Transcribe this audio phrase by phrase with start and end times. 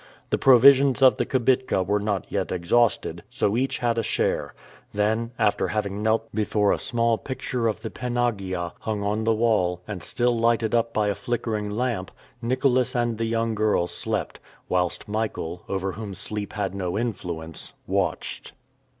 [0.31, 4.55] The provisions of the kibitka were not yet exhausted, so each had a share.
[4.91, 9.83] Then, after having knelt before a small picture of the Panaghia, hung on the wall,
[9.87, 12.09] and still lighted up by a flickering lamp,
[12.41, 18.53] Nicholas and the young girl slept, whilst Michael, over whom sleep had no influence, watched.